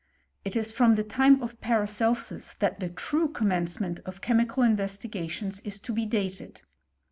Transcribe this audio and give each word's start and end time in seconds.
It 0.43 0.55
is 0.55 0.71
from 0.71 0.95
the 0.95 1.03
time 1.03 1.43
of 1.43 1.61
Paracelsus 1.61 2.55
1 2.57 2.75
true 2.95 3.27
commencement 3.27 3.99
of 4.03 4.19
chemical 4.19 4.63
investigation*, 4.63 5.51
dated. 6.07 6.61